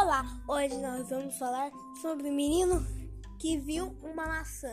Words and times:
Olá, 0.00 0.24
hoje 0.46 0.76
nós 0.78 1.10
vamos 1.10 1.36
falar 1.38 1.72
sobre 2.00 2.28
o 2.28 2.32
menino 2.32 2.86
que 3.36 3.58
viu 3.58 3.98
uma 4.00 4.26
maçã. 4.26 4.72